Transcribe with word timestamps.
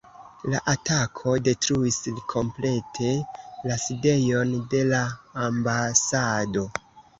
La 0.51 0.59
atako 0.71 1.33
detruis 1.47 1.99
komplete 2.33 3.13
la 3.69 3.79
sidejon 3.85 4.57
de 4.75 4.83
la 4.95 5.05
ambasado. 5.47 6.69